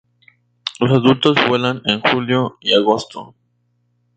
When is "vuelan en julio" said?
1.47-2.57